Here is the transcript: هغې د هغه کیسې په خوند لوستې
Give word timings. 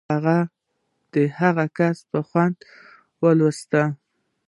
هغې 0.13 0.39
د 1.13 1.15
هغه 1.39 1.65
کیسې 1.77 2.03
په 2.11 2.19
خوند 2.27 2.55
لوستې 3.39 3.83